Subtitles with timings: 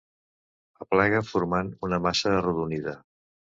[0.85, 2.99] Aplega formant una massa arrodonida.